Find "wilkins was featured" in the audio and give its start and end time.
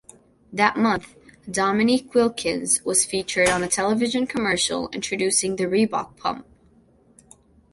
2.15-3.49